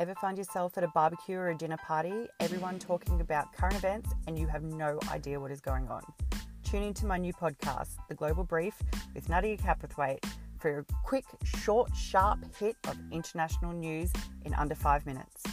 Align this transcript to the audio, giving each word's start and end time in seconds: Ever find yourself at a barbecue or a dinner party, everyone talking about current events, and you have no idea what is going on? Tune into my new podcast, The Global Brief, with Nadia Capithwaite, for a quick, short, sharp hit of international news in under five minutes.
Ever 0.00 0.14
find 0.16 0.36
yourself 0.36 0.76
at 0.76 0.82
a 0.82 0.88
barbecue 0.88 1.36
or 1.36 1.50
a 1.50 1.56
dinner 1.56 1.76
party, 1.76 2.26
everyone 2.40 2.80
talking 2.80 3.20
about 3.20 3.52
current 3.52 3.76
events, 3.76 4.12
and 4.26 4.36
you 4.36 4.48
have 4.48 4.64
no 4.64 4.98
idea 5.12 5.38
what 5.38 5.52
is 5.52 5.60
going 5.60 5.86
on? 5.86 6.02
Tune 6.64 6.82
into 6.82 7.06
my 7.06 7.16
new 7.16 7.32
podcast, 7.32 7.90
The 8.08 8.14
Global 8.16 8.42
Brief, 8.42 8.74
with 9.14 9.28
Nadia 9.28 9.56
Capithwaite, 9.56 10.26
for 10.58 10.80
a 10.80 10.84
quick, 11.04 11.24
short, 11.44 11.94
sharp 11.94 12.44
hit 12.56 12.74
of 12.88 12.96
international 13.12 13.72
news 13.72 14.12
in 14.44 14.52
under 14.54 14.74
five 14.74 15.06
minutes. 15.06 15.44